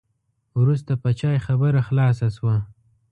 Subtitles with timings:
[0.59, 2.55] وروسته په چای خبره خلاصه شوه.